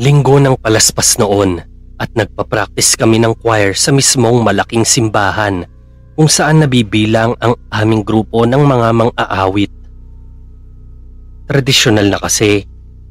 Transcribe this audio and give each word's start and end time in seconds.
Linggo 0.00 0.40
ng 0.40 0.56
palaspas 0.56 1.20
noon 1.20 1.60
at 2.00 2.08
nagpa-practice 2.16 2.96
kami 2.96 3.20
ng 3.20 3.36
choir 3.36 3.76
sa 3.76 3.92
mismong 3.92 4.40
malaking 4.40 4.80
simbahan 4.80 5.68
kung 6.16 6.24
saan 6.24 6.64
nabibilang 6.64 7.36
ang 7.36 7.52
aming 7.68 8.00
grupo 8.00 8.48
ng 8.48 8.64
mga 8.64 8.88
mang-aawit. 8.96 9.68
Tradisyonal 11.52 12.08
na 12.08 12.16
kasi 12.16 12.64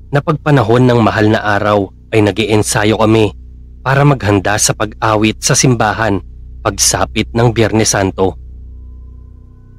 na 0.10 0.18
pagpanahon 0.18 0.90
ng 0.90 0.98
mahal 1.06 1.30
na 1.30 1.46
araw 1.62 1.94
ay 2.10 2.26
nag 2.26 2.42
ensayo 2.42 2.98
kami 2.98 3.38
para 3.86 4.02
maghanda 4.02 4.58
sa 4.58 4.74
pag-awit 4.74 5.38
sa 5.46 5.54
simbahan 5.54 6.18
pagsapit 6.66 7.30
ng 7.38 7.54
Biyernes 7.54 7.94
Santo. 7.94 8.34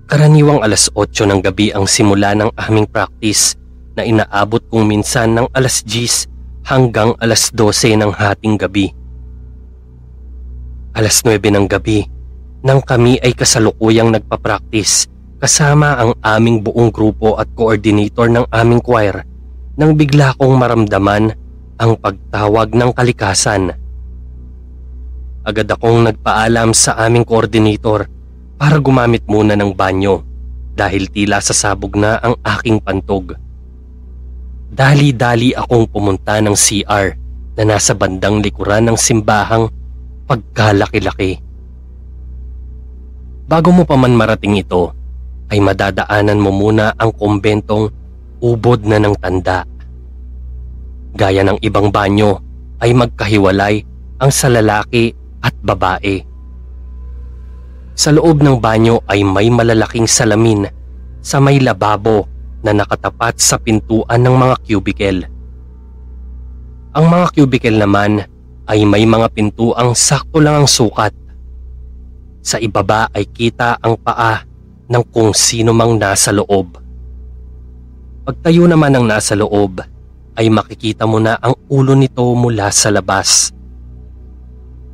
Karaniwang 0.06 0.62
alas 0.62 0.86
8 0.94 1.26
ng 1.26 1.42
gabi 1.42 1.74
ang 1.74 1.90
simula 1.90 2.38
ng 2.38 2.54
aming 2.54 2.86
practice 2.86 3.58
na 3.98 4.06
inaabot 4.06 4.62
kung 4.70 4.86
minsan 4.86 5.34
ng 5.34 5.50
alas 5.58 5.82
10 5.82 6.29
hanggang 6.70 7.18
alas 7.18 7.50
12 7.50 7.98
ng 7.98 8.14
hating 8.14 8.54
gabi. 8.54 8.94
Alas 10.94 11.26
9 11.26 11.42
ng 11.42 11.66
gabi 11.66 12.06
nang 12.62 12.78
kami 12.78 13.18
ay 13.18 13.34
kasalukuyang 13.34 14.14
nagpa-practice 14.14 15.10
kasama 15.42 15.98
ang 15.98 16.14
aming 16.22 16.62
buong 16.62 16.94
grupo 16.94 17.34
at 17.42 17.50
coordinator 17.58 18.30
ng 18.30 18.46
aming 18.54 18.78
choir 18.78 19.26
nang 19.74 19.98
bigla 19.98 20.30
kong 20.38 20.54
maramdaman 20.54 21.34
ang 21.80 21.92
pagtawag 21.98 22.70
ng 22.70 22.90
kalikasan. 22.94 23.74
Agad 25.42 25.66
akong 25.72 26.06
nagpaalam 26.06 26.70
sa 26.70 26.94
aming 27.02 27.26
coordinator 27.26 28.06
para 28.60 28.76
gumamit 28.78 29.24
muna 29.26 29.56
ng 29.56 29.72
banyo 29.72 30.22
dahil 30.76 31.08
tila 31.08 31.40
sasabog 31.40 31.96
na 31.96 32.20
ang 32.20 32.36
aking 32.44 32.78
pantog. 32.78 33.34
Dali-dali 34.70 35.50
akong 35.50 35.90
pumunta 35.90 36.38
ng 36.38 36.54
CR 36.54 37.18
na 37.58 37.62
nasa 37.66 37.90
bandang 37.90 38.38
likuran 38.38 38.86
ng 38.86 38.94
simbahang 38.94 39.66
pagkalaki-laki. 40.30 41.42
Bago 43.50 43.74
mo 43.74 43.82
pa 43.82 43.98
man 43.98 44.14
marating 44.14 44.62
ito, 44.62 44.94
ay 45.50 45.58
madadaanan 45.58 46.38
mo 46.38 46.54
muna 46.54 46.94
ang 46.94 47.10
kumbentong 47.10 47.90
ubod 48.38 48.86
na 48.86 49.02
ng 49.02 49.18
tanda. 49.18 49.66
Gaya 51.18 51.42
ng 51.42 51.58
ibang 51.66 51.90
banyo 51.90 52.38
ay 52.78 52.94
magkahiwalay 52.94 53.82
ang 54.22 54.30
sa 54.30 54.46
lalaki 54.46 55.10
at 55.42 55.50
babae. 55.66 56.22
Sa 57.98 58.14
loob 58.14 58.38
ng 58.38 58.62
banyo 58.62 59.02
ay 59.10 59.26
may 59.26 59.50
malalaking 59.50 60.06
salamin 60.06 60.70
sa 61.18 61.42
may 61.42 61.58
lababo 61.58 62.29
na 62.60 62.76
nakatapat 62.76 63.40
sa 63.40 63.56
pintuan 63.56 64.20
ng 64.20 64.36
mga 64.36 64.56
cubicle. 64.64 65.20
Ang 66.90 67.06
mga 67.06 67.26
cubicle 67.32 67.78
naman 67.78 68.26
ay 68.68 68.84
may 68.86 69.06
mga 69.06 69.30
pintuang 69.30 69.96
sakto 69.96 70.38
lang 70.38 70.62
ang 70.62 70.68
sukat. 70.68 71.14
Sa 72.40 72.56
ibaba 72.58 73.08
ay 73.12 73.28
kita 73.28 73.80
ang 73.80 73.96
paa 74.00 74.42
ng 74.90 75.04
kung 75.08 75.30
sino 75.30 75.70
mang 75.70 75.96
nasa 75.96 76.34
loob. 76.34 76.78
Pagtayo 78.26 78.66
naman 78.66 78.94
ng 78.94 79.06
nasa 79.06 79.38
loob 79.38 79.80
ay 80.36 80.46
makikita 80.50 81.06
mo 81.06 81.18
na 81.22 81.38
ang 81.38 81.54
ulo 81.70 81.94
nito 81.94 82.26
mula 82.34 82.70
sa 82.74 82.90
labas. 82.90 83.54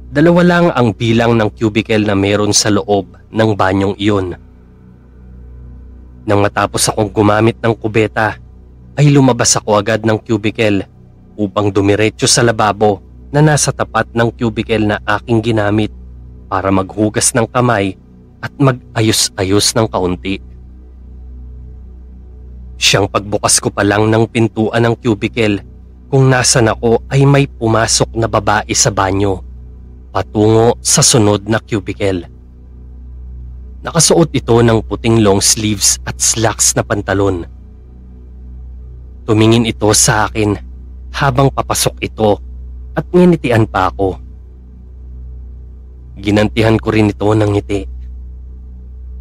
Dalawa 0.06 0.42
lang 0.46 0.66
ang 0.72 0.94
bilang 0.94 1.34
ng 1.36 1.50
cubicle 1.52 2.06
na 2.06 2.14
meron 2.14 2.54
sa 2.54 2.70
loob 2.70 3.18
ng 3.32 3.50
banyong 3.58 3.98
iyon. 3.98 4.45
Nang 6.26 6.42
matapos 6.42 6.90
akong 6.90 7.06
gumamit 7.08 7.54
ng 7.62 7.70
kubeta, 7.78 8.34
ay 8.98 9.08
lumabas 9.14 9.54
ako 9.54 9.78
agad 9.78 10.02
ng 10.02 10.18
cubicle 10.18 10.82
upang 11.38 11.70
dumiretso 11.70 12.26
sa 12.26 12.42
lababo 12.42 12.98
na 13.30 13.38
nasa 13.38 13.70
tapat 13.70 14.10
ng 14.10 14.34
cubicle 14.34 14.82
na 14.82 14.98
aking 15.06 15.38
ginamit 15.38 15.94
para 16.50 16.74
maghugas 16.74 17.30
ng 17.30 17.46
kamay 17.46 17.94
at 18.42 18.50
mag-ayos-ayos 18.58 19.70
ng 19.78 19.86
kaunti. 19.86 20.42
Siyang 22.76 23.06
pagbukas 23.06 23.62
ko 23.62 23.70
pa 23.70 23.86
lang 23.86 24.10
ng 24.10 24.26
pintuan 24.26 24.82
ng 24.82 24.94
cubicle 24.98 25.62
kung 26.10 26.26
nasan 26.26 26.68
ako 26.68 27.06
ay 27.06 27.22
may 27.22 27.46
pumasok 27.46 28.12
na 28.18 28.26
babae 28.26 28.74
sa 28.74 28.90
banyo 28.90 29.46
patungo 30.16 30.80
sa 30.80 31.04
sunod 31.04 31.44
na 31.44 31.60
cubicle. 31.60 32.35
Nakasuot 33.86 34.34
ito 34.34 34.58
ng 34.58 34.82
puting 34.82 35.22
long 35.22 35.38
sleeves 35.38 36.02
at 36.02 36.18
slacks 36.18 36.74
na 36.74 36.82
pantalon. 36.82 37.46
Tumingin 39.22 39.62
ito 39.62 39.86
sa 39.94 40.26
akin 40.26 40.58
habang 41.14 41.54
papasok 41.54 41.94
ito 42.02 42.34
at 42.98 43.06
nginitian 43.14 43.62
pa 43.70 43.86
ako. 43.94 44.18
Ginantihan 46.18 46.82
ko 46.82 46.88
rin 46.90 47.14
ito 47.14 47.30
ng 47.30 47.46
ngiti. 47.54 47.86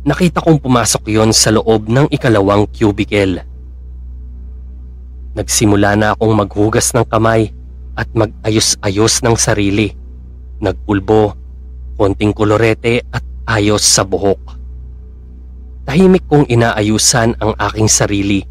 Nakita 0.09 0.41
kong 0.41 0.57
pumasok 0.57 1.13
yon 1.13 1.29
sa 1.29 1.53
loob 1.53 1.85
ng 1.85 2.09
ikalawang 2.09 2.65
cubicle. 2.73 3.45
Nagsimula 5.37 5.93
na 5.93 6.17
akong 6.17 6.33
maghugas 6.33 6.89
ng 6.97 7.05
kamay 7.05 7.53
at 7.93 8.09
mag-ayos-ayos 8.17 9.21
ng 9.21 9.37
sarili. 9.37 9.93
Nagpulbo, 10.57 11.37
konting 12.01 12.33
kolorete 12.33 13.05
at 13.13 13.21
ayos 13.45 13.85
sa 13.85 14.01
buhok. 14.01 14.41
Tahimik 15.85 16.25
kong 16.25 16.49
inaayusan 16.49 17.37
ang 17.37 17.53
aking 17.61 17.85
sarili 17.85 18.41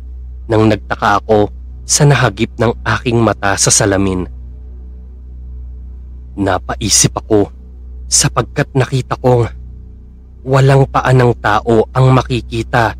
nang 0.47 0.71
nagtaka 0.71 1.19
ako 1.19 1.51
sa 1.85 2.07
nahagip 2.07 2.55
ng 2.57 2.73
aking 2.87 3.19
mata 3.19 3.59
sa 3.59 3.75
salamin. 3.75 4.25
Napaisip 6.35 7.15
ako 7.19 7.51
sapagkat 8.07 8.71
nakita 8.75 9.19
kong 9.19 9.51
walang 10.47 10.87
paan 10.87 11.19
ng 11.19 11.33
tao 11.43 11.91
ang 11.91 12.07
makikita 12.15 12.95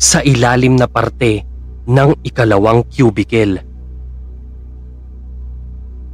sa 0.00 0.18
ilalim 0.24 0.78
na 0.78 0.88
parte 0.88 1.44
ng 1.84 2.10
ikalawang 2.24 2.86
cubicle. 2.88 3.60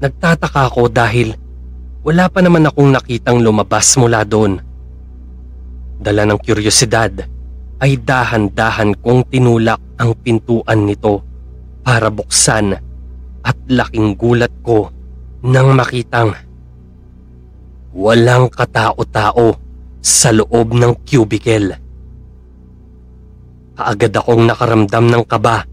Nagtataka 0.00 0.68
ako 0.68 0.92
dahil 0.92 1.32
wala 2.06 2.30
pa 2.30 2.38
naman 2.44 2.68
akong 2.68 2.92
nakitang 2.92 3.42
lumabas 3.42 3.96
mula 3.98 4.22
doon. 4.22 4.62
Dala 5.96 6.28
ng 6.28 6.40
kuryosidad 6.40 7.24
ay 7.80 8.00
dahan-dahan 8.00 8.96
kong 9.00 9.28
tinulak 9.32 9.80
ang 9.96 10.16
pintuan 10.20 10.84
nito 10.84 11.24
para 11.84 12.12
buksan 12.12 12.76
at 13.44 13.56
laking 13.68 14.16
gulat 14.16 14.52
ko 14.60 14.88
nang 15.46 15.76
makitang 15.76 16.34
walang 17.96 18.52
katao-tao 18.52 19.56
sa 20.04 20.28
loob 20.32 20.76
ng 20.76 20.92
cubicle. 21.08 21.72
Kaagad 23.76 24.12
akong 24.16 24.44
nakaramdam 24.48 25.04
ng 25.08 25.24
kaba 25.24 25.64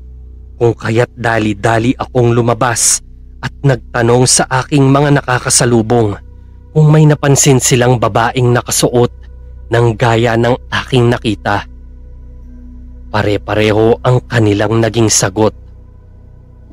kung 0.59 0.75
kaya't 0.75 1.11
dali-dali 1.15 1.95
akong 1.95 2.31
lumabas 2.35 3.03
at 3.43 3.51
nagtanong 3.63 4.23
sa 4.23 4.47
aking 4.63 4.87
mga 4.87 5.19
nakakasalubong 5.19 6.15
kung 6.71 6.87
may 6.87 7.03
napansin 7.03 7.59
silang 7.59 7.99
babaeng 7.99 8.55
nakasuot 8.55 9.22
ng 9.69 9.85
gaya 9.95 10.35
ng 10.35 10.55
aking 10.71 11.07
nakita. 11.11 11.67
Pare-pareho 13.13 14.01
ang 14.01 14.25
kanilang 14.25 14.81
naging 14.81 15.07
sagot. 15.07 15.53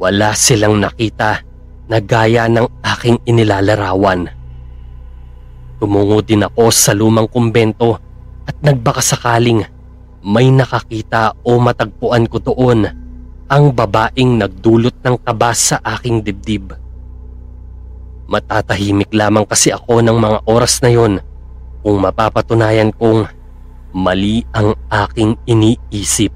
Wala 0.01 0.33
silang 0.33 0.81
nakita 0.81 1.45
na 1.91 1.99
gaya 2.01 2.49
ng 2.49 2.65
aking 2.81 3.21
inilalarawan. 3.29 4.31
Tumungo 5.77 6.25
din 6.25 6.47
ako 6.47 6.73
sa 6.73 6.97
lumang 6.97 7.29
kumbento 7.29 8.01
at 8.49 8.57
nagbaka 8.65 9.05
sakaling 9.05 9.65
may 10.21 10.53
nakakita 10.53 11.33
o 11.45 11.57
matagpuan 11.57 12.29
ko 12.29 12.37
doon 12.41 12.85
ang 13.51 13.65
babaeng 13.75 14.39
nagdulot 14.39 14.95
ng 15.03 15.17
kaba 15.25 15.51
sa 15.57 15.81
aking 15.83 16.23
dibdib. 16.23 16.77
Matatahimik 18.31 19.11
lamang 19.11 19.43
kasi 19.43 19.75
ako 19.75 19.99
ng 20.05 20.15
mga 20.15 20.39
oras 20.47 20.79
na 20.87 20.91
yon 20.95 21.19
kung 21.81 22.00
mapapatunayan 22.00 22.93
kong 22.97 23.41
Mali 23.91 24.47
ang 24.55 24.79
aking 24.87 25.35
iniisip. 25.50 26.31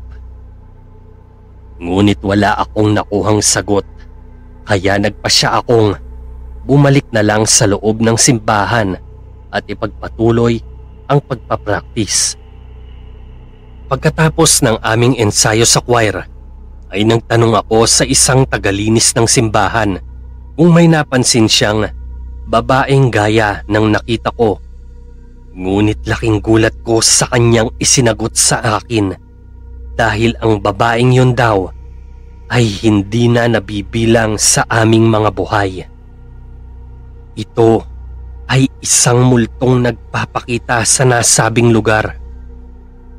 Ngunit 1.78 2.18
wala 2.26 2.58
akong 2.58 2.90
nakuhang 2.90 3.38
sagot 3.38 3.86
kaya 4.66 4.98
nagpasya 4.98 5.62
akong 5.62 5.94
bumalik 6.66 7.06
na 7.14 7.22
lang 7.22 7.46
sa 7.46 7.70
loob 7.70 8.02
ng 8.02 8.18
simbahan 8.18 8.98
at 9.54 9.62
ipagpatuloy 9.70 10.58
ang 11.06 11.22
pagpapraktis. 11.22 12.34
Pagkatapos 13.86 14.66
ng 14.66 14.82
aming 14.82 15.14
ensayo 15.22 15.62
sa 15.62 15.78
choir, 15.78 16.26
ay 16.90 17.06
nagtanong 17.06 17.54
ako 17.54 17.86
sa 17.86 18.02
isang 18.02 18.42
tagalinis 18.50 19.14
ng 19.14 19.30
simbahan 19.30 20.02
kung 20.58 20.74
may 20.74 20.90
napansin 20.90 21.46
siyang 21.46 21.86
babaeng 22.50 23.14
gaya 23.14 23.62
ng 23.70 23.94
nakita 23.94 24.34
ko 24.34 24.58
Ngunit 25.54 26.02
laking 26.02 26.42
gulat 26.42 26.74
ko 26.82 26.98
sa 26.98 27.30
kanyang 27.30 27.70
isinagot 27.78 28.34
sa 28.34 28.82
akin 28.82 29.14
dahil 29.94 30.34
ang 30.42 30.58
babaeng 30.58 31.14
yun 31.14 31.30
daw 31.30 31.70
ay 32.50 32.66
hindi 32.82 33.30
na 33.30 33.46
nabibilang 33.46 34.34
sa 34.34 34.66
aming 34.66 35.06
mga 35.06 35.30
buhay. 35.30 35.86
Ito 37.38 37.70
ay 38.50 38.66
isang 38.82 39.22
multong 39.30 39.86
nagpapakita 39.86 40.82
sa 40.82 41.06
nasabing 41.06 41.70
lugar. 41.70 42.18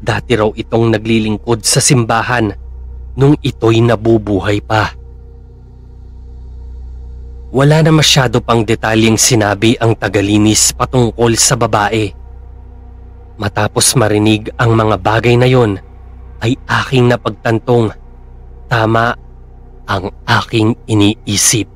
Dati 0.04 0.36
raw 0.36 0.52
itong 0.52 0.92
naglilingkod 0.92 1.64
sa 1.64 1.80
simbahan 1.80 2.52
nung 3.16 3.40
ito'y 3.40 3.80
nabubuhay 3.80 4.60
pa. 4.60 4.92
Wala 7.56 7.80
na 7.80 7.96
masyado 7.96 8.44
pang 8.44 8.68
detalyeng 8.68 9.16
sinabi 9.16 9.80
ang 9.80 9.96
tagalinis 9.96 10.76
patungkol 10.76 11.40
sa 11.40 11.56
babae. 11.56 12.25
Matapos 13.36 14.00
marinig 14.00 14.48
ang 14.56 14.80
mga 14.80 14.96
bagay 15.04 15.36
na 15.36 15.48
yon, 15.48 15.76
ay 16.40 16.56
aking 16.68 17.12
napagtantong 17.12 17.92
tama 18.72 19.16
ang 19.86 20.16
aking 20.24 20.80
iniisip. 20.88 21.75